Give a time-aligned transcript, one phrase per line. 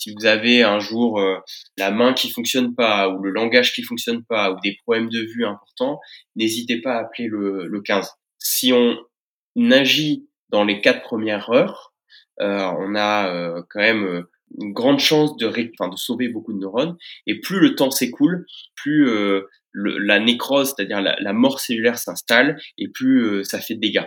[0.00, 1.20] Si vous avez un jour
[1.76, 5.20] la main qui fonctionne pas ou le langage qui fonctionne pas ou des problèmes de
[5.20, 6.00] vue importants,
[6.36, 8.10] n'hésitez pas à appeler le, le 15.
[8.38, 8.96] Si on
[9.70, 11.92] agit dans les quatre premières heures,
[12.38, 14.24] on a quand même
[14.58, 15.50] une grande chance de,
[15.96, 16.96] sauver beaucoup de neurones.
[17.26, 22.60] Et plus le temps s'écoule, plus euh, la nécrose, c'est-à-dire la, la, mort cellulaire s'installe,
[22.78, 24.06] et plus euh, ça fait de dégâts.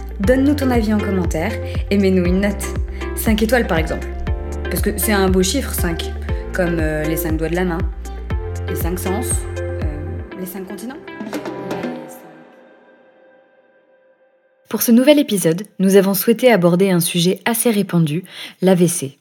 [0.21, 1.51] donne-nous ton avis en commentaire
[1.89, 2.63] et mets-nous une note.
[3.15, 4.07] 5 étoiles par exemple.
[4.63, 6.11] Parce que c'est un beau chiffre 5,
[6.53, 7.79] comme euh, les 5 doigts de la main
[8.71, 9.27] les cinq sens,
[9.59, 9.81] euh,
[10.39, 10.95] les cinq continents.
[14.69, 18.23] Pour ce nouvel épisode, nous avons souhaité aborder un sujet assez répandu,
[18.61, 19.19] l'AVC.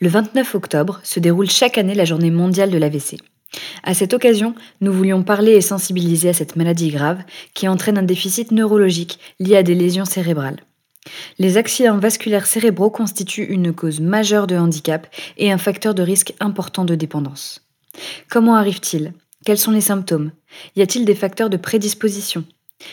[0.00, 3.16] Le 29 octobre se déroule chaque année la journée mondiale de l'AVC.
[3.82, 7.22] À cette occasion, nous voulions parler et sensibiliser à cette maladie grave
[7.54, 10.60] qui entraîne un déficit neurologique lié à des lésions cérébrales.
[11.38, 15.06] Les accidents vasculaires cérébraux constituent une cause majeure de handicap
[15.38, 17.66] et un facteur de risque important de dépendance.
[18.28, 20.32] Comment arrive-t-il Quels sont les symptômes?
[20.76, 22.44] Y a-t-il des facteurs de prédisposition?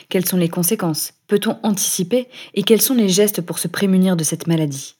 [0.10, 1.14] Quelles sont les conséquences?
[1.28, 2.28] Peut-on anticiper?
[2.54, 4.96] Et quels sont les gestes pour se prémunir de cette maladie?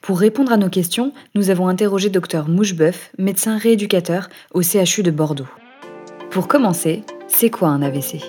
[0.00, 5.10] Pour répondre à nos questions, nous avons interrogé Dr Moucheboeuf, médecin rééducateur au CHU de
[5.10, 5.48] Bordeaux.
[6.30, 8.22] Pour commencer, c'est quoi un AVC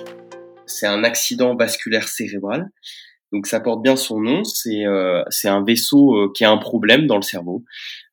[0.66, 2.70] C'est un accident vasculaire cérébral
[3.32, 7.06] donc ça porte bien son nom, c'est euh, un vaisseau euh, qui a un problème
[7.06, 7.64] dans le cerveau.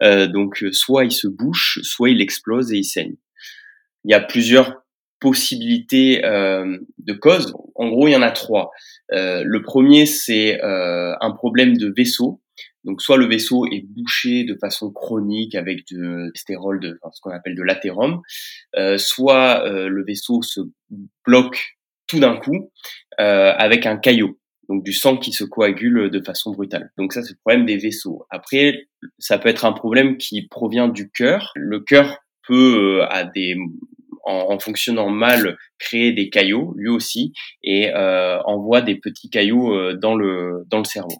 [0.04, 3.16] Euh, donc soit il se bouche, soit il explose et il saigne.
[4.04, 4.84] Il y a plusieurs
[5.20, 7.54] possibilités de causes.
[7.74, 8.70] En gros, il y en a trois.
[9.10, 12.40] le premier, c'est un problème de vaisseau.
[12.88, 17.30] Donc soit le vaisseau est bouché de façon chronique avec de stérol, de ce qu'on
[17.30, 18.22] appelle de l'athérome,
[18.98, 20.62] soit le vaisseau se
[21.26, 21.78] bloque
[22.08, 22.72] tout d'un coup
[23.18, 24.40] avec un caillot
[24.70, 26.92] donc du sang qui se coagule de façon brutale.
[26.98, 28.26] Donc ça, c'est le problème des vaisseaux.
[28.30, 28.88] Après,
[29.18, 31.52] ça peut être un problème qui provient du cœur.
[31.56, 33.56] Le cœur peut, euh, des,
[34.24, 37.34] en, fonctionnant mal, créer des caillots, lui aussi,
[37.64, 41.18] et euh, envoie des petits caillots euh, dans le cerveau.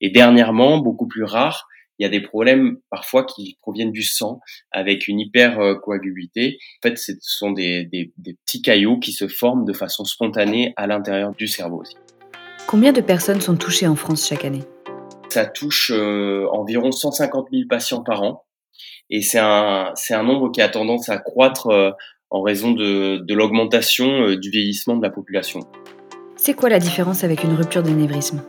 [0.00, 1.66] Et dernièrement, beaucoup plus rare,
[1.98, 4.40] il y a des problèmes parfois qui proviennent du sang
[4.72, 6.58] avec une hypercoagulité.
[6.82, 10.72] En fait, ce sont des, des, des petits caillots qui se forment de façon spontanée
[10.76, 11.96] à l'intérieur du cerveau aussi.
[12.66, 14.64] Combien de personnes sont touchées en France chaque année?
[15.28, 18.44] Ça touche euh, environ 150 000 patients par an.
[19.10, 21.90] Et c'est un, c'est un nombre qui a tendance à croître euh,
[22.30, 25.60] en raison de, de l'augmentation euh, du vieillissement de la population.
[26.36, 28.42] C'est quoi la différence avec une rupture d'anévrisme?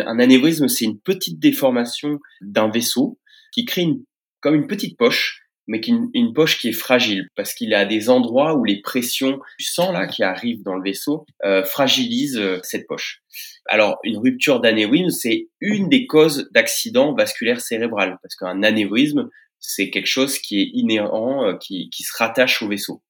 [0.00, 3.18] Un anévrisme, c'est une petite déformation d'un vaisseau
[3.52, 4.04] qui crée une,
[4.40, 8.10] comme une petite poche mais qu'une une poche qui est fragile parce qu'il a des
[8.10, 12.58] endroits où les pressions du sang là qui arrivent dans le vaisseau euh, fragilisent euh,
[12.62, 13.22] cette poche.
[13.66, 19.88] Alors une rupture d'anévrisme c'est une des causes d'accident vasculaire cérébral parce qu'un anévrisme c'est
[19.88, 23.02] quelque chose qui est inhérent, euh, qui, qui se rattache au vaisseau.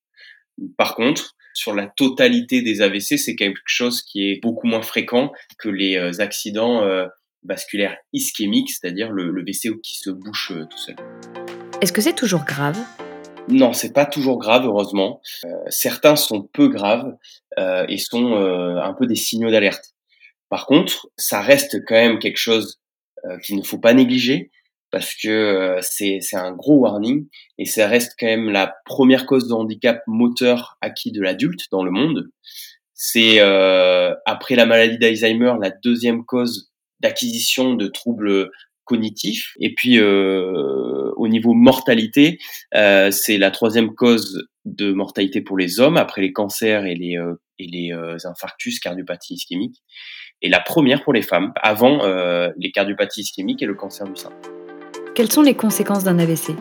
[0.76, 5.32] Par contre, sur la totalité des AVC, c'est quelque chose qui est beaucoup moins fréquent
[5.58, 6.82] que les euh, accidents
[7.42, 10.96] vasculaires ischémiques, c'est-à-dire le, le vaisseau qui se bouche tout seul.
[11.80, 12.78] Est-ce que c'est toujours grave?
[13.48, 15.20] Non, c'est pas toujours grave, heureusement.
[15.44, 17.14] Euh, certains sont peu graves
[17.58, 19.94] euh, et sont euh, un peu des signaux d'alerte.
[20.48, 22.80] Par contre, ça reste quand même quelque chose
[23.26, 24.50] euh, qu'il ne faut pas négliger
[24.94, 27.26] parce que euh, c'est un gros warning
[27.58, 31.82] et ça reste quand même la première cause de handicap moteur acquis de l'adulte dans
[31.82, 32.28] le monde.
[32.92, 36.70] C'est après la maladie d'Alzheimer la deuxième cause
[37.00, 38.52] d'acquisition de troubles
[38.84, 39.54] cognitifs.
[39.58, 42.38] Et puis au niveau mortalité,
[42.74, 47.16] euh, c'est la troisième cause de mortalité pour les hommes après les cancers et les,
[47.16, 49.82] euh, et les euh, infarctus, cardiopathies ischémiques.
[50.42, 52.06] Et la première pour les femmes, avant
[52.58, 54.30] les cardiopathies ischémiques et le cancer du sein.
[55.14, 56.54] Quelles sont les conséquences d'un AVC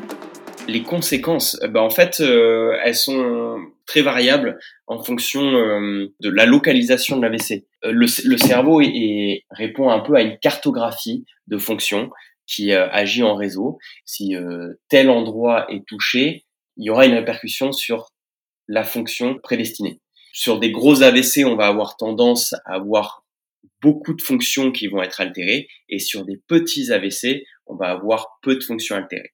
[0.70, 4.58] les conséquences, ben en fait, elles sont très variables
[4.88, 7.66] en fonction de la localisation de l'AVC.
[7.84, 8.78] Le, le, cerveau
[9.52, 12.10] répond un peu à une cartographie de fonctions
[12.48, 13.78] qui euh, agit en réseau.
[14.06, 16.46] Si euh, tel endroit est touché,
[16.78, 18.10] il y aura une répercussion sur
[18.68, 20.00] la fonction prédestinée.
[20.32, 23.23] Sur des gros AVC, on va avoir tendance à avoir
[23.84, 28.40] beaucoup de fonctions qui vont être altérées, et sur des petits AVC, on va avoir
[28.42, 29.34] peu de fonctions altérées.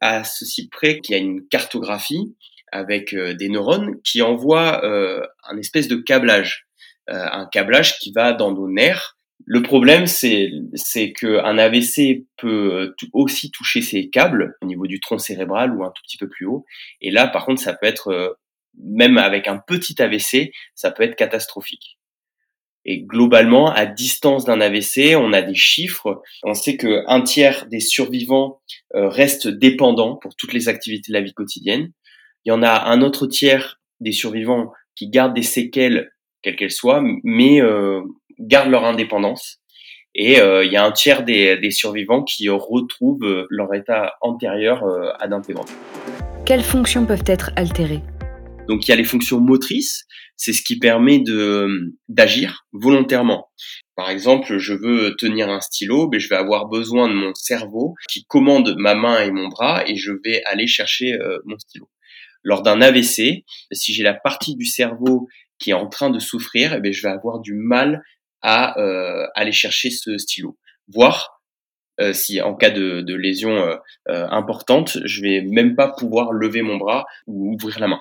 [0.00, 2.36] À ceci près qu'il y a une cartographie
[2.70, 6.68] avec euh, des neurones qui envoient euh, un espèce de câblage,
[7.10, 9.16] euh, un câblage qui va dans nos nerfs.
[9.46, 15.18] Le problème, c'est c'est qu'un AVC peut aussi toucher ces câbles au niveau du tronc
[15.18, 16.66] cérébral ou un tout petit peu plus haut.
[17.00, 18.36] Et là, par contre, ça peut être
[18.76, 21.97] même avec un petit AVC, ça peut être catastrophique.
[22.90, 26.22] Et globalement, à distance d'un AVC, on a des chiffres.
[26.42, 28.62] On sait que un tiers des survivants
[28.94, 31.92] restent dépendants pour toutes les activités de la vie quotidienne.
[32.46, 36.10] Il y en a un autre tiers des survivants qui gardent des séquelles,
[36.42, 38.00] quelles qu'elles soient, mais euh,
[38.38, 39.60] gardent leur indépendance.
[40.14, 44.82] Et euh, il y a un tiers des, survivants qui retrouvent euh, leur état antérieur
[45.20, 45.70] à d'intégrante.
[46.46, 48.00] Quelles fonctions peuvent être altérées?
[48.66, 50.06] Donc il y a les fonctions motrices,
[50.38, 53.50] c'est ce qui permet de d'agir volontairement.
[53.96, 57.94] Par exemple, je veux tenir un stylo, mais je vais avoir besoin de mon cerveau
[58.08, 61.90] qui commande ma main et mon bras et je vais aller chercher mon stylo
[62.42, 66.80] lors d'un AVC, si j'ai la partie du cerveau qui est en train de souffrir,
[66.82, 68.02] eh je vais avoir du mal
[68.42, 70.56] à euh, aller chercher ce stylo.
[70.86, 71.42] Voire,
[72.00, 73.76] euh, si en cas de, de lésion euh,
[74.08, 78.00] euh, importante, je vais même pas pouvoir lever mon bras ou ouvrir la main.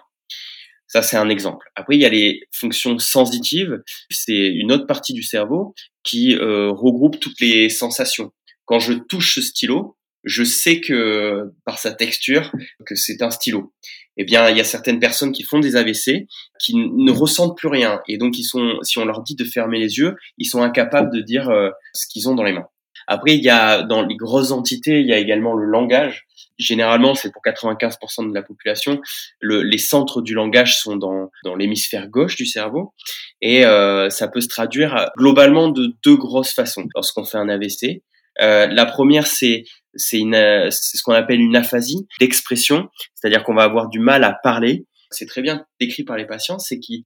[0.88, 1.70] Ça, c'est un exemple.
[1.76, 3.82] Après, il y a les fonctions sensitives.
[4.10, 8.32] C'est une autre partie du cerveau qui euh, regroupe toutes les sensations.
[8.66, 12.52] Quand je touche ce stylo, je sais que par sa texture
[12.86, 13.74] que c'est un stylo.
[14.18, 16.28] Eh bien, il y a certaines personnes qui font des AVC
[16.60, 19.80] qui ne ressentent plus rien et donc ils sont, si on leur dit de fermer
[19.80, 22.68] les yeux, ils sont incapables de dire euh, ce qu'ils ont dans les mains.
[23.08, 26.27] Après, il y a dans les grosses entités, il y a également le langage.
[26.58, 29.00] Généralement, c'est pour 95% de la population.
[29.40, 32.94] Le, les centres du langage sont dans, dans l'hémisphère gauche du cerveau
[33.42, 38.02] et euh, ça peut se traduire globalement de deux grosses façons lorsqu'on fait un AVC.
[38.42, 39.64] Euh, la première, c'est
[39.94, 44.86] c'est ce qu'on appelle une aphasie d'expression, c'est-à-dire qu'on va avoir du mal à parler.
[45.10, 47.04] C'est très bien décrit par les patients, c'est qu'ils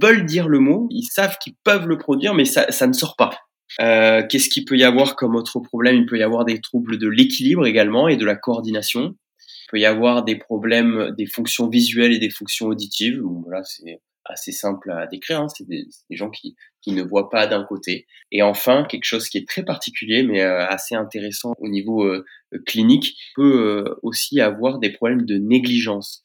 [0.00, 3.16] veulent dire le mot, ils savent qu'ils peuvent le produire, mais ça, ça ne sort
[3.16, 3.30] pas.
[3.80, 5.96] Euh, Qu'est-ce qu'il peut y avoir comme autre problème?
[5.96, 9.14] Il peut y avoir des troubles de l'équilibre également et de la coordination.
[9.38, 13.20] Il peut y avoir des problèmes des fonctions visuelles et des fonctions auditives.
[13.20, 15.40] Bon, voilà, c'est assez simple à décrire.
[15.40, 15.48] Hein.
[15.48, 18.06] C'est des, des, gens qui, qui ne voient pas d'un côté.
[18.32, 22.24] Et enfin, quelque chose qui est très particulier, mais euh, assez intéressant au niveau euh,
[22.66, 26.22] clinique, peut euh, aussi avoir des problèmes de négligence.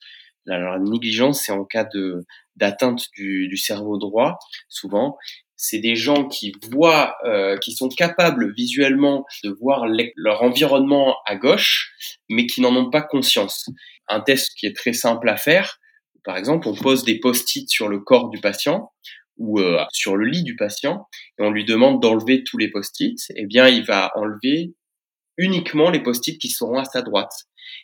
[0.47, 2.23] Alors, la négligence, c'est en cas de
[2.55, 4.39] d'atteinte du, du, cerveau droit,
[4.69, 5.17] souvent.
[5.57, 7.15] C'est des gens qui voient,
[7.61, 9.85] qui sont capables visuellement de voir
[10.15, 11.93] leur environnement à gauche,
[12.29, 13.69] mais qui n'en ont pas conscience.
[14.07, 15.79] Un test qui est très simple à faire,
[16.25, 18.91] par exemple, on pose des post-it sur le corps du patient
[19.37, 21.07] ou euh, sur le lit du patient
[21.37, 24.73] et on lui demande d'enlever tous les post-it, eh bien, il va enlever
[25.37, 27.33] uniquement les post-it qui seront à sa droite.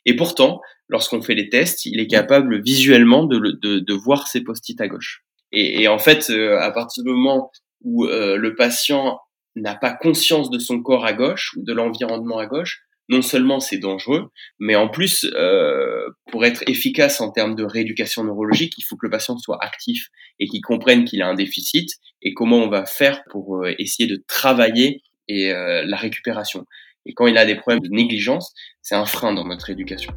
[0.06, 4.42] Et pourtant, lorsqu'on fait les tests, il est capable visuellement de, de, de voir ses
[4.42, 5.24] post-it à gauche.
[5.52, 7.52] Et, et en fait, euh, à partir du moment
[7.82, 9.20] où euh, le patient
[9.56, 12.82] n'a pas conscience de son corps à gauche ou de l'environnement à gauche,
[13.12, 18.24] non seulement c'est dangereux, mais en plus, euh, pour être efficace en termes de rééducation
[18.24, 20.08] neurologique, il faut que le patient soit actif
[20.40, 21.90] et qu'il comprenne qu'il a un déficit
[22.22, 26.66] et comment on va faire pour euh, essayer de travailler et euh, la récupération.
[27.06, 30.14] Et quand il a des problèmes de négligence, c'est un frein dans notre éducation.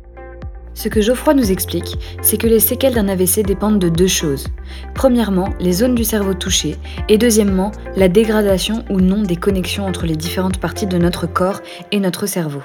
[0.74, 4.48] Ce que Geoffroy nous explique, c'est que les séquelles d'un AVC dépendent de deux choses.
[4.94, 6.76] Premièrement, les zones du cerveau touchées,
[7.08, 11.60] et deuxièmement, la dégradation ou non des connexions entre les différentes parties de notre corps
[11.92, 12.62] et notre cerveau.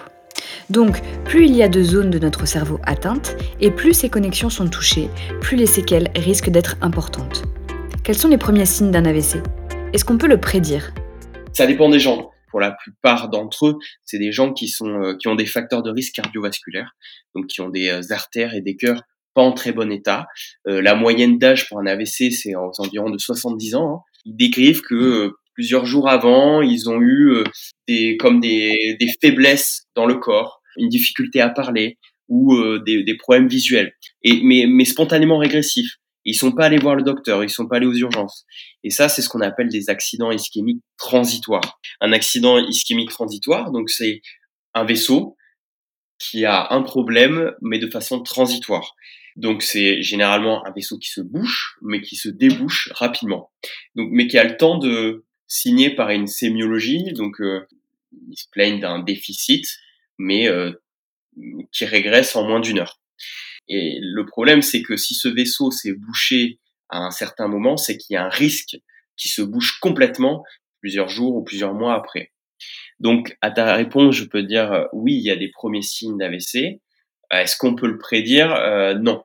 [0.72, 4.50] Donc, plus il y a de zones de notre cerveau atteintes, et plus ces connexions
[4.50, 7.44] sont touchées, plus les séquelles risquent d'être importantes.
[8.04, 9.38] Quels sont les premiers signes d'un AVC
[9.94, 10.94] Est-ce qu'on peut le prédire?
[11.54, 12.32] Ça dépend des gens.
[12.50, 15.84] Pour la plupart d'entre eux, c'est des gens qui, sont, euh, qui ont des facteurs
[15.84, 16.92] de risque cardiovasculaires,
[17.36, 19.02] donc qui ont des euh, artères et des cœurs
[19.36, 20.26] pas en très bon état.
[20.68, 23.94] Euh, la moyenne d'âge pour un AVC, c'est aux environs de 70 ans.
[23.94, 24.00] Hein.
[24.26, 27.44] Ils décrivent que plusieurs jours avant, ils ont eu
[27.88, 33.16] des, comme des, des faiblesses dans le corps, une difficulté à parler ou des, des,
[33.16, 35.98] problèmes visuels, et, mais, mais spontanément régressifs.
[36.26, 38.46] Ils sont pas allés voir le docteur, ils sont pas allés aux urgences.
[38.84, 41.80] Et ça, c'est ce qu'on appelle des accidents ischémiques transitoires.
[42.02, 44.22] Un accident ischémique transitoire, donc c'est
[44.74, 45.36] un vaisseau
[46.18, 48.96] qui a un problème, mais de façon transitoire.
[49.36, 53.52] Donc c'est généralement un vaisseau qui se bouche, mais qui se débouche rapidement.
[53.96, 57.66] Donc, mais qui a le temps de signé par une sémiologie, donc euh,
[58.30, 59.66] ils se plaignent d'un déficit,
[60.18, 60.74] mais euh,
[61.72, 63.00] qui régresse en moins d'une heure.
[63.68, 66.60] Et le problème, c'est que si ce vaisseau s'est bouché
[66.90, 68.78] à un certain moment, c'est qu'il y a un risque
[69.18, 70.44] qui se bouge complètement
[70.80, 72.32] plusieurs jours ou plusieurs mois après.
[73.00, 76.18] Donc, à ta réponse, je peux dire euh, oui, il y a des premiers signes
[76.18, 76.82] d'AVC.
[77.32, 78.54] Est-ce qu'on peut le prédire?
[78.54, 79.24] Euh, Non.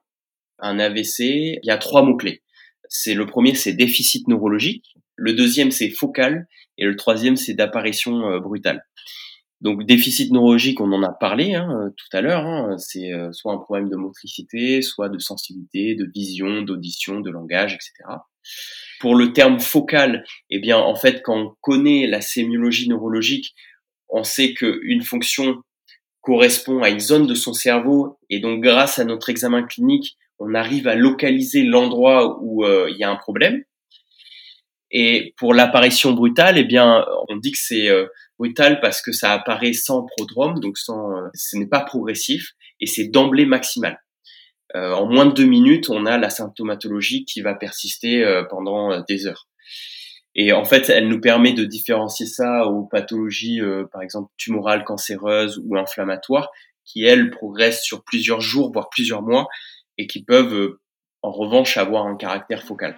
[0.59, 2.42] Un AVC, il y a trois mots-clés.
[2.88, 4.94] C'est le premier, c'est déficit neurologique.
[5.16, 6.47] Le deuxième, c'est focal.
[6.78, 8.85] Et le troisième, c'est d'apparition euh, brutale.
[9.61, 12.46] Donc déficit neurologique, on en a parlé hein, euh, tout à l'heure.
[12.46, 17.30] Hein, c'est euh, soit un problème de motricité, soit de sensibilité, de vision, d'audition, de
[17.30, 17.92] langage, etc.
[19.00, 23.54] Pour le terme focal, eh bien en fait, quand on connaît la sémiologie neurologique,
[24.08, 25.62] on sait qu'une fonction
[26.20, 30.54] correspond à une zone de son cerveau, et donc grâce à notre examen clinique, on
[30.54, 33.62] arrive à localiser l'endroit où il y a un problème.
[34.96, 38.06] Et pour l'apparition brutale, eh bien, on dit que c'est euh,
[38.38, 42.87] brutal parce que ça apparaît sans prodrome, donc sans, euh, ce n'est pas progressif et
[42.87, 43.99] c'est d'emblée maximal.
[44.75, 49.26] Euh, en moins de deux minutes, on a la symptomatologie qui va persister pendant des
[49.26, 49.47] heures.
[50.35, 53.61] Et en fait, elle nous permet de différencier ça aux pathologies,
[53.93, 56.50] par exemple, tumorales, cancéreuses ou inflammatoires,
[56.85, 59.47] qui, elles, progressent sur plusieurs jours, voire plusieurs mois,
[59.97, 60.79] et qui peuvent,
[61.23, 62.97] en revanche, avoir un caractère focal.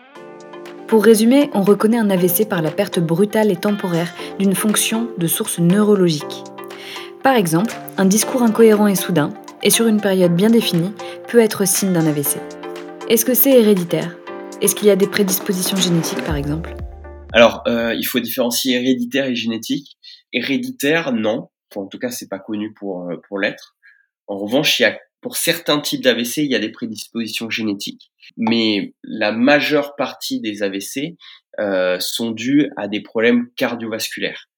[0.88, 5.26] Pour résumer, on reconnaît un AVC par la perte brutale et temporaire d'une fonction de
[5.26, 6.44] source neurologique.
[7.24, 10.92] Par exemple, un discours incohérent et soudain, et sur une période bien définie,
[11.26, 12.36] peut être signe d'un AVC.
[13.08, 14.16] Est-ce que c'est héréditaire?
[14.62, 16.72] Est-ce qu'il y a des prédispositions génétiques par exemple?
[17.32, 19.98] Alors, euh, il faut différencier héréditaire et génétique.
[20.32, 21.48] Héréditaire, non.
[21.74, 23.76] en tout cas, c'est pas connu pour, euh, pour l'être.
[24.28, 28.12] En revanche, il y a pour certains types d'AVC, il y a des prédispositions génétiques,
[28.36, 31.16] mais la majeure partie des AVC
[31.58, 34.48] euh, sont dus à des problèmes cardiovasculaires.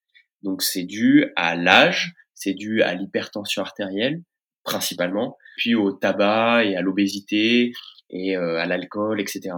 [0.43, 4.21] Donc c'est dû à l'âge, c'est dû à l'hypertension artérielle
[4.63, 7.73] principalement, puis au tabac et à l'obésité
[8.11, 9.55] et euh, à l'alcool, etc.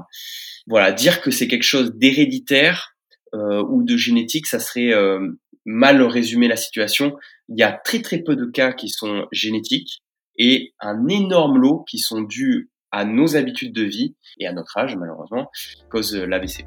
[0.69, 2.95] Voilà, dire que c'est quelque chose d'héréditaire
[3.35, 7.17] euh, ou de génétique, ça serait euh, mal résumer la situation.
[7.49, 10.05] Il y a très très peu de cas qui sont génétiques
[10.37, 14.77] et un énorme lot qui sont dus à nos habitudes de vie et à notre
[14.79, 15.51] âge, malheureusement,
[15.91, 16.65] cause l'AVC.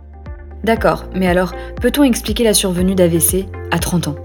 [0.64, 4.16] D'accord, mais alors, peut-on expliquer la survenue d'AVC à 30 ans?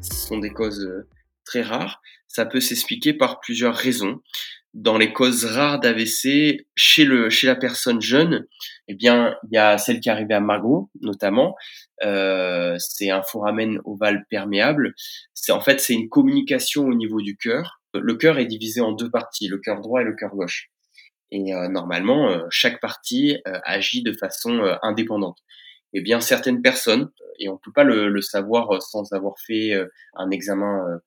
[0.00, 1.08] Ce sont des causes euh,
[1.44, 2.02] très rares.
[2.26, 4.20] Ça peut s'expliquer par plusieurs raisons.
[4.72, 8.44] Dans les causes rares d'AVC, chez, le, chez la personne jeune,
[8.88, 11.54] eh bien, il y a celle qui est arrivée à Margot, notamment.
[12.02, 14.94] Euh, c'est un foramen ovale perméable.
[15.32, 18.92] C'est en fait c'est une communication au niveau du cœur le cœur est divisé en
[18.92, 20.70] deux parties, le cœur droit et le cœur gauche.
[21.34, 25.38] Et euh, normalement, euh, chaque partie euh, agit de façon indépendante.
[25.92, 29.72] Et bien certaines personnes, et on peut pas le, savoir sans avoir fait
[30.14, 31.00] un examen,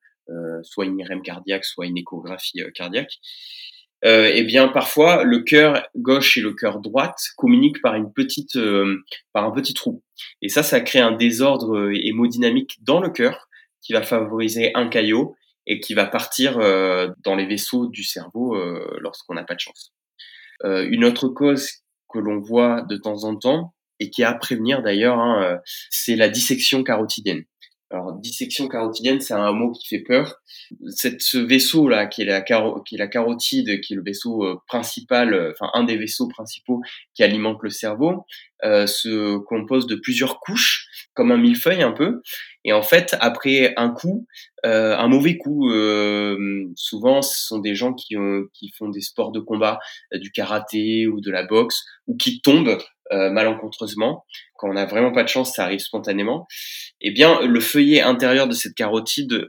[0.63, 3.19] soit une IRM cardiaque, soit une échographie cardiaque,
[4.03, 8.57] eh bien parfois le cœur gauche et le cœur droite communiquent par une petite,
[9.33, 10.03] par un petit trou.
[10.41, 13.49] Et ça, ça crée un désordre hémodynamique dans le cœur
[13.81, 15.35] qui va favoriser un caillot
[15.67, 19.59] et qui va partir euh, dans les vaisseaux du cerveau euh, lorsqu'on n'a pas de
[19.59, 19.93] chance.
[20.63, 21.69] Euh, une autre cause
[22.11, 25.59] que l'on voit de temps en temps et qui est à prévenir d'ailleurs, hein,
[25.89, 27.43] c'est la dissection carotidienne.
[27.89, 30.35] Alors, dissection carotidienne, c'est un mot qui fait peur.
[30.89, 35.83] Cette, ce est la qui est la carotide, qui est le vaisseau principal, enfin un
[35.83, 36.81] des vaisseaux principaux
[37.15, 38.25] qui alimente le cerveau,
[38.63, 42.21] euh, se compose de plusieurs couches, comme un millefeuille un peu.
[42.65, 44.27] Et en fait, après un coup,
[44.65, 49.01] euh, un mauvais coup, euh, souvent ce sont des gens qui, ont, qui font des
[49.01, 49.79] sports de combat,
[50.13, 52.77] euh, du karaté ou de la boxe, ou qui tombent
[53.13, 54.25] euh, malencontreusement.
[54.57, 56.47] Quand on n'a vraiment pas de chance, ça arrive spontanément.
[56.99, 59.47] Eh bien, le feuillet intérieur de cette carotide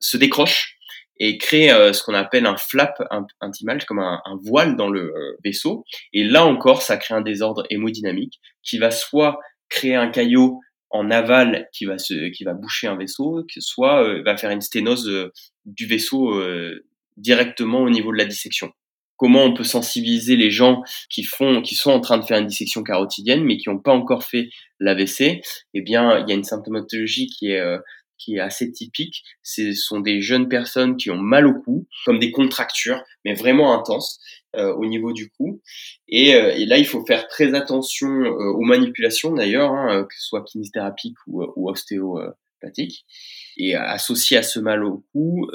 [0.00, 0.77] se décroche
[1.18, 2.94] et crée ce qu'on appelle un flap
[3.40, 5.12] intimal, comme un, un, voile dans le
[5.44, 5.84] vaisseau.
[6.12, 10.60] Et là encore, ça crée un désordre hémodynamique qui va soit créer un caillot
[10.90, 14.60] en aval qui va se, qui va boucher un vaisseau, soit euh, va faire une
[14.60, 15.32] sténose euh,
[15.66, 16.84] du vaisseau euh,
[17.16, 18.72] directement au niveau de la dissection.
[19.16, 22.46] Comment on peut sensibiliser les gens qui font, qui sont en train de faire une
[22.46, 24.48] dissection carotidienne, mais qui n'ont pas encore fait
[24.78, 25.42] l'AVC
[25.74, 27.60] Eh bien, il y a une symptomatologie qui est
[28.18, 29.22] qui est assez typique.
[29.42, 33.78] Ce sont des jeunes personnes qui ont mal au cou, comme des contractures, mais vraiment
[33.78, 34.20] intenses
[34.56, 35.62] euh, au niveau du cou.
[36.08, 40.14] Et, euh, et, là, il faut faire très attention euh, aux manipulations d'ailleurs, hein, que
[40.16, 43.04] ce soit kinésithérapique ou, ou ostéopathique.
[43.56, 45.48] Et associé à ce mal au cou,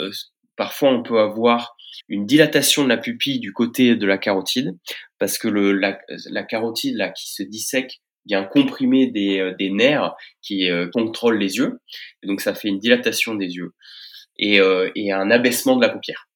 [0.56, 1.76] parfois on peut avoir
[2.10, 4.78] une dilatation de la pupille du côté de la carotide,
[5.20, 9.70] parce que le, la, la carotide là qui se dissèque vient comprimer des, euh, des
[9.70, 11.80] nerfs qui euh, contrôlent les yeux.
[12.24, 13.74] Donc ça fait une dilatation des yeux
[14.38, 16.28] et, euh, et un abaissement de la paupière.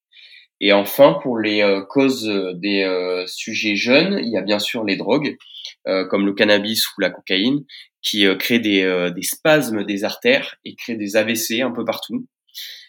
[0.60, 5.38] Et enfin, pour les causes des sujets jeunes, il y a bien sûr les drogues,
[5.86, 7.64] comme le cannabis ou la cocaïne,
[8.02, 12.26] qui créent des, des spasmes des artères et créent des AVC un peu partout.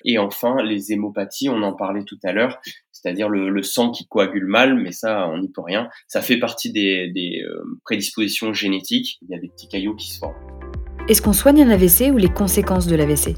[0.07, 2.59] Et enfin, les hémopathies, on en parlait tout à l'heure,
[3.01, 5.89] c'est-à-dire le, sang qui coagule mal, mais ça, on n'y peut rien.
[6.07, 7.43] Ça fait partie des, des
[7.85, 9.19] prédispositions génétiques.
[9.23, 10.37] Il y a des petits caillots qui se forment.
[11.09, 13.35] Est-ce qu'on soigne un AVC ou les conséquences de l'AVC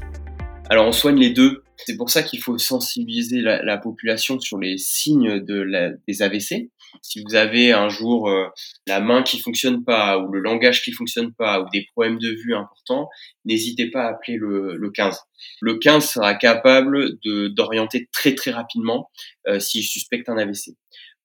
[0.69, 1.63] Alors, on soigne les deux.
[1.85, 6.69] C'est pour ça qu'il faut sensibiliser la, population sur les signes de la, des AVC.
[7.01, 8.47] Si vous avez un jour euh,
[8.85, 12.29] la main qui fonctionne pas ou le langage qui fonctionne pas ou des problèmes de
[12.29, 13.09] vue importants,
[13.45, 15.19] n'hésitez pas à appeler le, le 15.
[15.61, 17.17] Le 15 sera capable
[17.55, 19.09] d'orienter très très rapidement
[19.47, 20.75] euh, s'il suspecte un AVC.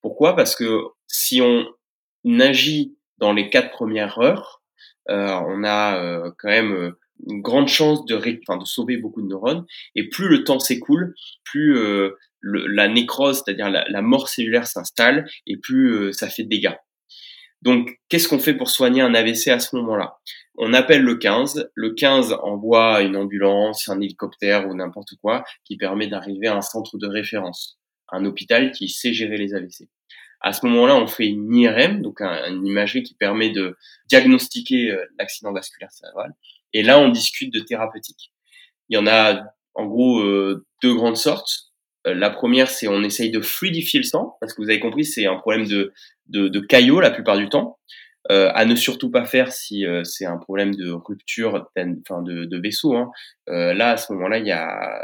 [0.01, 0.35] Pourquoi?
[0.35, 1.65] Parce que si on
[2.39, 4.61] agit dans les quatre premières heures,
[5.09, 6.93] euh, on a euh, quand même
[7.25, 9.65] une grande chance de, enfin, de sauver beaucoup de neurones.
[9.95, 15.57] Et plus le temps s'écoule, plus euh, la nécrose, c'est-à-dire la, mort cellulaire s'installe, et
[15.57, 16.75] plus euh, ça fait de dégâts.
[17.63, 20.17] Donc, qu'est-ce qu'on fait pour soigner un AVC à ce moment-là?
[20.57, 21.69] On appelle le 15.
[21.73, 26.61] Le 15 envoie une ambulance, un hélicoptère ou n'importe quoi qui permet d'arriver à un
[26.61, 27.79] centre de référence,
[28.11, 29.87] un hôpital qui sait gérer les AVC.
[30.41, 33.75] À ce moment-là, on fait une IRM, donc une imagerie qui permet de
[34.07, 36.33] diagnostiquer euh, l'accident vasculaire cérébral.
[36.73, 38.31] Et là, on discute de thérapeutique.
[38.89, 39.43] Il y en a
[39.73, 41.71] en gros euh, deux grandes sortes.
[42.05, 45.05] Euh, la première, c'est on essaye de fluidifier le sang, parce que vous avez compris,
[45.05, 45.93] c'est un problème de,
[46.27, 47.77] de, de caillots la plupart du temps.
[48.29, 52.43] Euh, à ne surtout pas faire si euh, c'est un problème de rupture enfin de,
[52.43, 52.93] de vaisseau.
[52.97, 53.09] Hein.
[53.47, 54.99] Euh, là, à ce moment-là, il y a,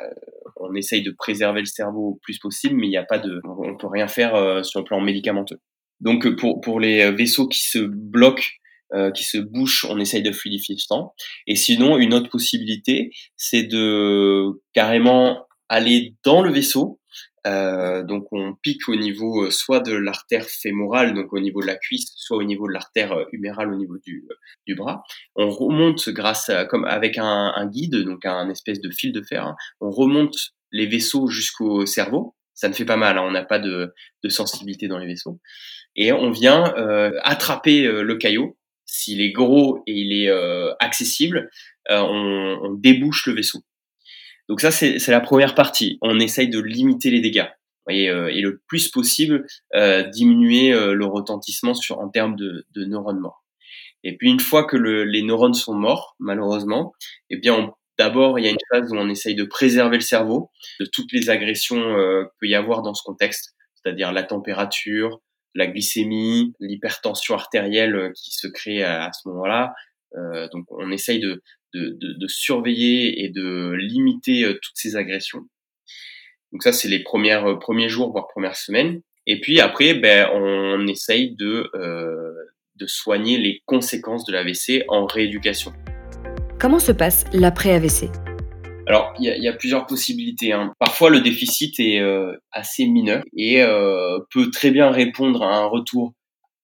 [0.58, 3.40] on essaye de préserver le cerveau au plus possible, mais il n'y a pas de,
[3.46, 5.60] on peut rien faire sur le plan médicamenteux.
[6.02, 8.44] Donc pour pour les vaisseaux qui se bloquent
[9.16, 11.14] qui se bouchent, on essaye de fluidifier le sang.
[11.48, 17.00] Et sinon, une autre possibilité, c'est de carrément aller dans le vaisseau
[17.46, 21.68] euh, donc on pique au niveau euh, soit de l'artère fémorale, donc au niveau de
[21.68, 24.26] la cuisse, soit au niveau de l'artère euh, humérale au niveau du,
[24.66, 25.04] du bras.
[25.36, 29.22] On remonte grâce à, comme avec un, un guide, donc un espèce de fil de
[29.22, 29.56] fer, hein.
[29.82, 30.36] on remonte
[30.72, 32.36] les vaisseaux jusqu'au cerveau.
[32.54, 33.94] Ça ne fait pas mal, hein, on n'a pas de,
[34.24, 35.40] de, sensibilité dans les vaisseaux.
[35.96, 38.58] Et on vient euh, attraper le caillot.
[38.96, 40.30] S'il est gros et il est
[40.80, 41.50] accessible,
[41.90, 43.64] on, on débouche le vaisseau.
[44.50, 45.98] Donc ça, c'est la première partie.
[46.02, 47.48] On essaye de limiter les dégâts
[47.90, 52.66] et, euh, et le plus possible euh, diminuer euh, le retentissement sur, en termes de,
[52.74, 53.44] de, neurones morts.
[54.04, 56.94] Et puis une fois que le, les neurones sont morts, malheureusement,
[57.30, 60.50] eh bien d'abord il y a une phase où on essaye de préserver le cerveau
[60.80, 65.22] de toutes les agressions euh, qu'il peut y avoir dans ce contexte, c'est-à-dire la température,
[65.56, 69.74] la glycémie, l'hypertension artérielle euh, qui se crée à, ce moment-là.
[70.16, 71.42] Euh, donc on essaye de,
[71.74, 75.42] de, surveiller et de limiter euh, toutes ces agressions.
[76.52, 79.02] Donc ça, c'est les premières, euh, premiers jours, voire premières semaines.
[79.26, 81.72] Et puis après, ben, on essaye de,
[82.76, 85.72] de soigner les conséquences de l'AVC en rééducation.
[86.60, 88.12] Comment se passe l'après-AVC
[88.88, 90.52] alors, il y, a, plusieurs possibilités.
[90.52, 90.74] Hein.
[90.80, 92.02] Parfois, le déficit est
[92.52, 93.64] assez mineur et
[94.32, 96.14] peut très bien répondre à un retour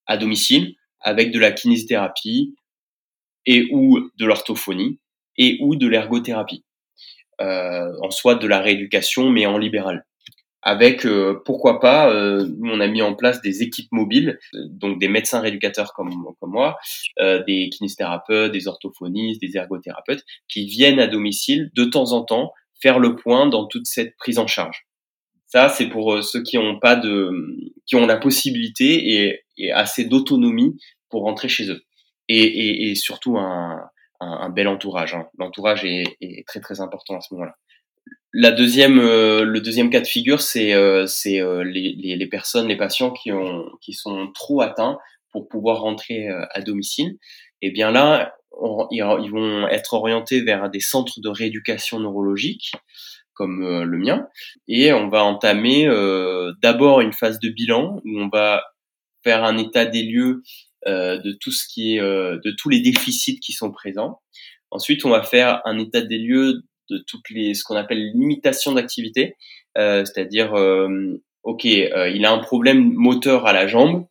[0.06, 2.54] à domicile avec de la kinésithérapie,
[3.46, 5.00] et ou de l'orthophonie
[5.38, 6.64] et ou de l'ergothérapie.
[7.42, 10.06] Euh, en soit de la rééducation, mais en libéral.
[10.62, 15.08] Avec, euh, pourquoi pas, euh, on a mis en place des équipes mobiles, donc des
[15.08, 16.78] médecins rééducateurs comme, comme moi,
[17.20, 22.52] euh, des kinésithérapeutes, des orthophonistes, des ergothérapeutes, qui viennent à domicile de temps en temps
[22.82, 24.86] faire le point dans toute cette prise en charge.
[25.48, 27.32] Ça, c'est pour ceux qui ont pas de,
[27.86, 30.78] qui ont la possibilité et, et assez d'autonomie
[31.10, 31.84] pour rentrer chez eux
[32.30, 33.90] et, et, et surtout un,
[34.22, 35.16] un, un, bel entourage.
[35.16, 35.28] Hein.
[35.38, 37.56] L'entourage est, est, très très important à ce moment-là.
[38.32, 42.68] La deuxième, euh, le deuxième cas de figure, c'est euh, euh les, les, les, personnes,
[42.68, 45.00] les patients qui, ont, qui sont trop atteints
[45.32, 47.18] pour pouvoir rentrer euh, à domicile.
[47.62, 48.36] Et eh bien là,
[48.92, 52.72] ils vont être orientés vers des centres de rééducation neurologique
[53.34, 54.28] comme euh, le mien,
[54.68, 55.88] et on va entamer
[56.62, 58.64] d'abord une phase de bilan où on va
[59.24, 60.44] faire un état des lieux
[60.88, 64.22] euh, de tout ce qui est, euh, de tous les déficits qui sont présents.
[64.72, 68.74] Ensuite, on va faire un état des lieux de toutes les, ce qu'on appelle limitation
[68.74, 69.36] d'activité,
[69.78, 70.54] euh, c'est-à-dire,
[71.44, 74.06] ok, il a un problème moteur à la jambe,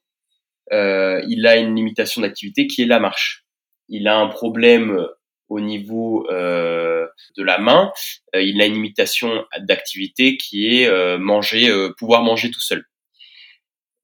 [0.70, 3.44] il a une limitation d'activité qui est la marche.
[3.88, 5.06] Il a un problème
[5.48, 7.90] au niveau euh, de la main,
[8.34, 12.84] il a une limitation d'activité qui est manger, pouvoir manger tout seul.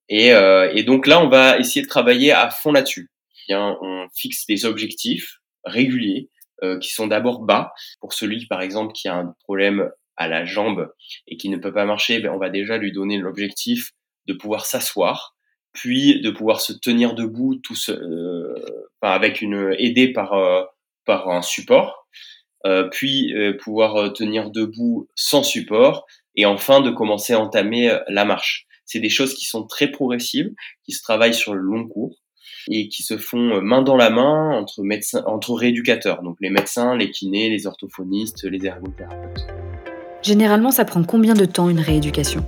[0.08, 3.10] Et, euh, et, donc là, on va essayer de travailler à fond là-dessus.
[3.48, 6.30] On fixe des objectifs réguliers
[6.62, 10.44] euh, qui sont d'abord bas pour celui, par exemple, qui a un problème à la
[10.44, 10.92] jambe
[11.26, 13.92] et qui ne peut pas marcher, ben, on va déjà lui donner l'objectif
[14.26, 15.34] de pouvoir s'asseoir,
[15.72, 18.54] puis de pouvoir se tenir debout tout euh,
[19.02, 20.62] avec une aidé par euh,
[21.04, 22.06] par un support,
[22.66, 28.24] euh, puis euh, pouvoir tenir debout sans support, et enfin de commencer à entamer la
[28.24, 28.66] marche.
[28.86, 30.50] C'est des choses qui sont très progressives,
[30.84, 32.23] qui se travaillent sur le long cours
[32.70, 36.96] et qui se font main dans la main entre médecins, entre rééducateurs, donc les médecins,
[36.96, 39.46] les kinés, les orthophonistes, les ergothérapeutes.
[40.22, 42.44] Généralement, ça prend combien de temps une rééducation?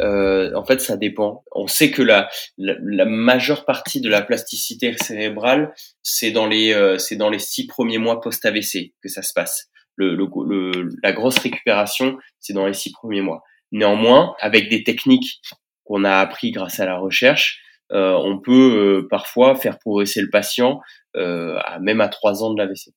[0.00, 1.44] Euh, en fait, ça dépend.
[1.52, 6.98] On sait que la, la, majeure partie de la plasticité cérébrale, c'est dans les euh,
[6.98, 9.70] c'est dans les six premiers mois post AVC que ça se passe.
[9.96, 13.42] Le, le, la grosse récupération, c'est dans les six premiers mois.
[13.72, 15.40] Néanmoins, avec des techniques
[15.84, 18.52] qu'on a appris grâce à la recherche, euh, on peut
[19.02, 20.80] euh, parfois faire progresser le patient
[21.16, 22.92] euh, à, même à trois ans de l'AVC.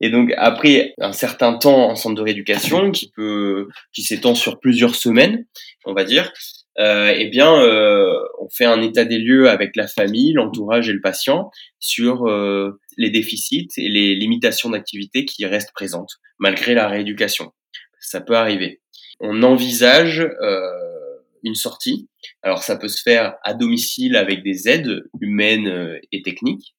[0.00, 4.60] Et donc après un certain temps en centre de rééducation qui peut qui s'étend sur
[4.60, 5.46] plusieurs semaines,
[5.86, 6.32] on va dire,
[6.78, 10.92] euh, eh bien euh, on fait un état des lieux avec la famille, l'entourage et
[10.92, 16.88] le patient sur euh, les déficits et les limitations d'activité qui restent présentes malgré la
[16.88, 17.52] rééducation.
[17.98, 18.82] Ça peut arriver.
[19.20, 20.95] On envisage euh,
[21.42, 22.08] une sortie.
[22.42, 26.76] Alors ça peut se faire à domicile avec des aides humaines euh, et techniques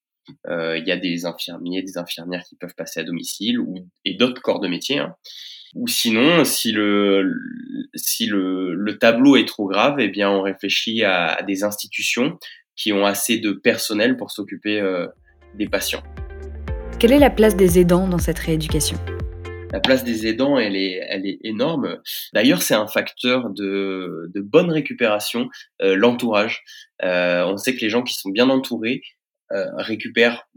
[0.48, 4.16] euh, il y a des infirmiers, des infirmières qui peuvent passer à domicile ou, et
[4.16, 5.00] d'autres corps de métier.
[5.00, 5.16] Hein.
[5.76, 7.34] Ou sinon, si le,
[7.94, 12.38] si le, le, tableau est trop grave, eh bien, on réfléchit à, à des institutions
[12.76, 15.08] qui ont assez de personnel pour s'occuper euh,
[15.56, 16.04] des patients.
[17.00, 18.98] Quelle est la place des aidants dans cette rééducation?
[19.72, 22.00] La place des aidants, elle est, elle est énorme.
[22.34, 25.50] D'ailleurs, c'est un facteur de, de bonne récupération,
[25.82, 26.64] euh, l'entourage.
[27.04, 29.02] Euh, on sait que les gens qui sont bien entourés
[29.52, 30.48] euh, récupère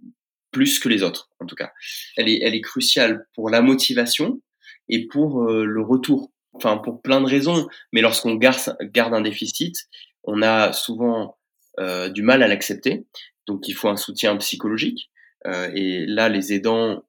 [0.53, 1.73] plus que les autres, en tout cas.
[2.17, 4.41] Elle est, elle est cruciale pour la motivation
[4.89, 6.33] et pour euh, le retour.
[6.53, 7.69] Enfin, pour plein de raisons.
[7.93, 9.77] Mais lorsqu'on garde, garde un déficit,
[10.25, 11.39] on a souvent
[11.79, 13.07] euh, du mal à l'accepter.
[13.47, 15.11] Donc, il faut un soutien psychologique.
[15.47, 17.05] Euh, et là, les aidants,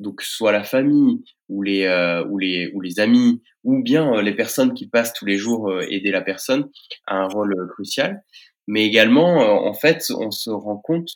[0.00, 4.34] donc soit la famille ou les euh, ou les ou les amis ou bien les
[4.34, 6.70] personnes qui passent tous les jours aider la personne,
[7.06, 8.22] a un rôle crucial
[8.68, 11.08] mais également, euh, en fait, on se rend compte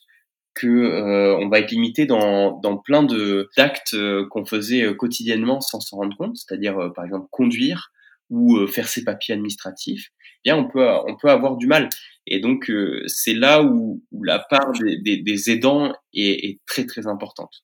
[0.55, 5.61] que euh, on va être limité dans, dans plein de d'actes euh, qu'on faisait quotidiennement
[5.61, 7.92] sans s'en rendre compte, c'est-à-dire par exemple conduire
[8.31, 10.09] ou faire ses papiers administratifs.
[10.45, 11.90] Eh bien, on peut on peut avoir du mal.
[12.27, 12.73] Et donc
[13.07, 17.62] c'est là où, la part des aidants est, est, très très importante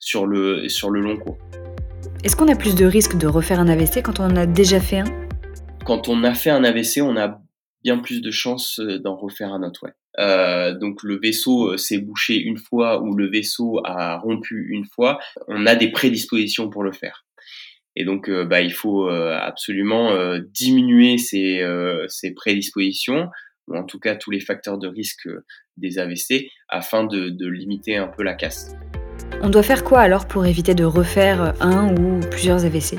[0.00, 1.38] sur le sur le long cours.
[2.24, 4.80] Est-ce qu'on a plus de risques de refaire un AVC quand on en a déjà
[4.80, 5.28] fait un?
[5.84, 7.40] Quand on a fait un AVC, on a
[7.84, 9.84] bien plus de chances euh, d'en refaire un autre.
[9.84, 9.92] Ouais.
[10.18, 14.84] Euh, donc le vaisseau euh, s'est bouché une fois ou le vaisseau a rompu une
[14.84, 17.24] fois, on a des prédispositions pour le faire.
[17.96, 20.10] Et donc euh, bah, il faut euh, absolument
[20.52, 21.64] diminuer ces,
[22.08, 23.28] ces, prédispositions,
[23.68, 25.28] ou en tout cas tous les facteurs de risque
[25.76, 28.74] des AVC, afin de, de limiter un peu la casse.
[29.42, 32.98] On doit faire quoi alors pour éviter de refaire un ou plusieurs AVC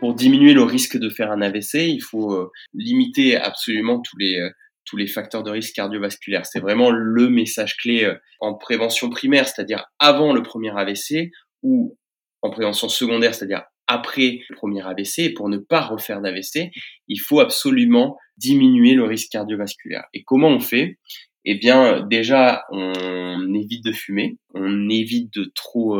[0.00, 4.38] pour diminuer le risque de faire un AVC, il faut euh, limiter absolument tous les
[4.38, 4.50] euh,
[4.86, 6.46] tous les facteurs de risque cardiovasculaire.
[6.46, 11.30] C'est vraiment le message clé euh, en prévention primaire, c'est-à-dire avant le premier AVC
[11.62, 11.98] ou
[12.42, 15.34] en prévention secondaire, c'est-à-dire après le premier AVC.
[15.34, 16.70] Pour ne pas refaire d'AVC,
[17.06, 20.04] il faut absolument diminuer le risque cardiovasculaire.
[20.14, 20.98] Et comment on fait?
[21.44, 25.96] Eh bien, déjà, on évite de fumer, on évite de trop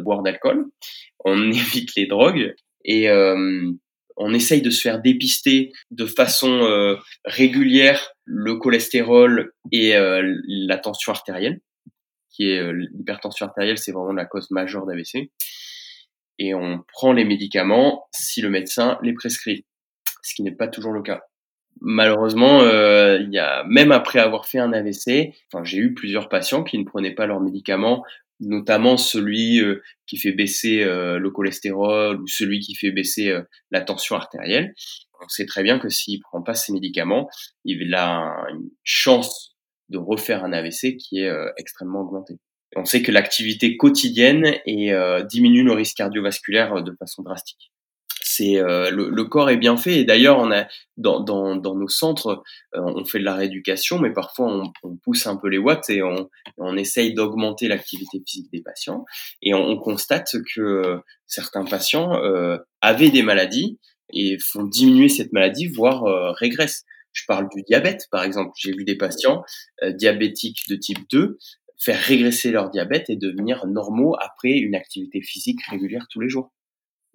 [0.00, 0.66] boire d'alcool,
[1.24, 3.70] on évite les drogues et euh,
[4.16, 10.78] on essaye de se faire dépister de façon euh, régulière le cholestérol et euh, la
[10.78, 11.60] tension artérielle,
[12.30, 15.30] qui est l'hypertension artérielle, c'est vraiment la cause majeure d'AVC.
[16.38, 19.66] Et on prend les médicaments si le médecin les prescrit,
[20.22, 21.22] ce qui n'est pas toujours le cas
[21.82, 26.62] malheureusement, euh, y a même après avoir fait un AVC, enfin, j'ai eu plusieurs patients
[26.62, 28.04] qui ne prenaient pas leurs médicaments
[28.44, 33.32] notamment celui euh, qui fait baisser euh, le cholestérol ou celui qui fait baisser
[33.70, 34.74] la tension artérielle.
[35.22, 37.28] On sait très bien que s'il prend pas ces médicaments,
[37.64, 39.56] il a une chance
[39.90, 42.40] de refaire un AVC qui est extrêmement augmentée.
[42.74, 44.56] On sait que l'activité quotidienne
[45.28, 47.70] diminue le risque cardiovasculaire de façon drastique
[48.34, 50.66] c'est euh, le, corps est bien fait et d'ailleurs on a
[50.96, 52.42] dans, nos centres
[52.74, 56.02] euh, on fait de la rééducation mais parfois on, pousse un peu les watts et
[56.02, 56.28] on,
[56.76, 59.04] essaye d'augmenter l'activité physique des patients
[59.42, 63.78] et on, constate que certains patients euh, avaient des maladies
[64.14, 66.04] et font diminuer cette maladie voire
[66.36, 66.84] régressent.
[67.12, 68.52] Je parle du diabète par exemple.
[68.56, 69.42] J'ai vu des patients
[69.82, 71.38] diabétiques de type 2
[71.78, 76.52] faire régresser leur diabète et devenir normaux après une activité physique régulière tous les jours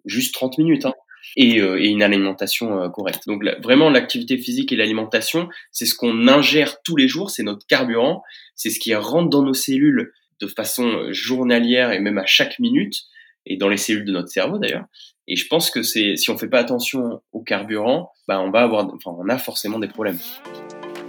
[0.07, 0.85] juste 30 minutes.
[0.85, 0.93] Hein.
[1.35, 3.23] Et, euh, et une alimentation euh, correcte.
[3.27, 7.65] Donc vraiment, l'activité physique et l'alimentation, c'est ce qu'on ingère tous les jours, c'est notre
[7.67, 8.23] carburant,
[8.55, 13.03] c'est ce qui rentre dans nos cellules de façon journalière et même à chaque minute,
[13.45, 14.85] et dans les cellules de notre cerveau d'ailleurs.
[15.27, 18.61] Et je pense que c'est si on fait pas attention au carburant, bah on va
[18.61, 20.19] avoir, enfin on a forcément des problèmes.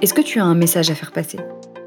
[0.02, 1.38] Est-ce que tu as un message à faire passer?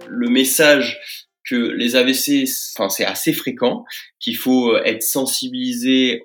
[0.07, 0.99] Le message
[1.43, 3.83] que les AVC, enfin c'est assez fréquent,
[4.19, 6.21] qu'il faut être sensibilisé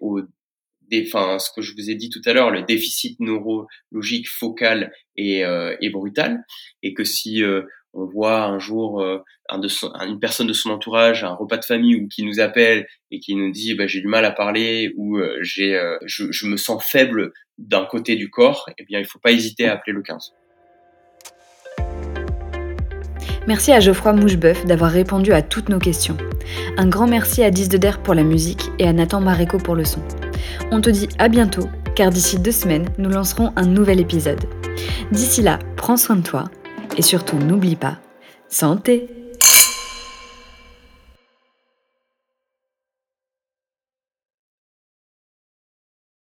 [1.06, 5.44] enfin, ce que je vous ai dit tout à l'heure, le déficit neurologique focal et,
[5.44, 6.44] euh, et brutal,
[6.82, 7.62] et que si euh,
[7.96, 9.18] on voit un jour euh,
[9.48, 9.68] un de
[10.06, 13.34] une personne de son entourage, un repas de famille, ou qui nous appelle et qui
[13.34, 16.56] nous dit bah, j'ai du mal à parler ou euh, j'ai, euh, je, je, me
[16.56, 20.02] sens faible d'un côté du corps, eh bien il faut pas hésiter à appeler le
[20.02, 20.32] 15.
[23.46, 26.16] Merci à Geoffroy Moucheboeuf d'avoir répondu à toutes nos questions.
[26.76, 27.68] Un grand merci à Diz
[28.02, 30.02] pour la musique et à Nathan Maréco pour le son.
[30.70, 34.44] On te dit à bientôt, car d'ici deux semaines, nous lancerons un nouvel épisode.
[35.12, 36.44] D'ici là, prends soin de toi
[36.96, 37.98] et surtout n'oublie pas,
[38.48, 39.15] santé